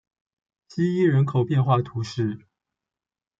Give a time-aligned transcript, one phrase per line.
[0.67, 2.39] 希伊人口变化图示